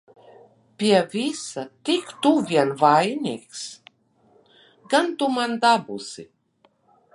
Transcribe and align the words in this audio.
Pie 0.77 0.99
visa 1.11 1.65
tik 1.89 2.07
tu 2.23 2.31
vien 2.53 2.73
vainīgs! 2.81 3.61
Gan 4.95 5.15
tu 5.21 5.31
man 5.37 5.57
dabūsi! 5.67 6.29